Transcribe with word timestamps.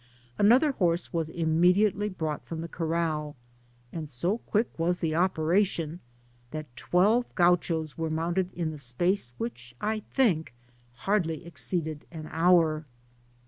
Another 0.39 0.71
horse 0.71 1.13
was 1.13 1.29
immediately 1.29 2.09
brought 2.09 2.43
from 2.43 2.61
the 2.61 2.67
corr&l, 2.67 3.35
and 3.93 4.09
so 4.09 4.39
quick 4.39 4.79
was 4.79 4.97
the 4.99 5.13
operation, 5.13 5.99
that 6.49 6.75
twelve 6.75 7.29
6au 7.35 7.61
chos 7.61 7.97
were 7.99 8.09
mounted 8.09 8.51
in 8.55 8.73
a 8.73 8.79
space 8.79 9.31
which, 9.37 9.75
I 9.79 9.99
think 10.09 10.55
,t 10.57 10.73
hardly 11.01 11.45
exceeded 11.45 12.07
an 12.09 12.27
hour. 12.31 12.87